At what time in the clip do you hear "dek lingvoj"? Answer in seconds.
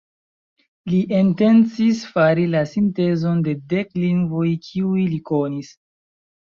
3.75-4.51